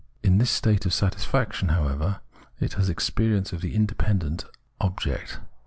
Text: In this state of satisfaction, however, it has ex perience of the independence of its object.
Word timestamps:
In 0.23 0.39
this 0.39 0.49
state 0.49 0.87
of 0.87 0.95
satisfaction, 0.95 1.67
however, 1.67 2.21
it 2.59 2.73
has 2.73 2.89
ex 2.89 3.07
perience 3.11 3.53
of 3.53 3.61
the 3.61 3.75
independence 3.75 4.41
of 4.43 4.47
its 4.49 4.55
object. 4.81 5.39